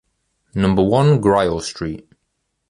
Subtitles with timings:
[0.55, 2.11] Number one, Grial street.